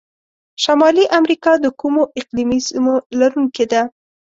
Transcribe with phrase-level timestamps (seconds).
[0.63, 3.81] شمالي امریکا د کومو اقلیمي سیمو لرونکي ده؟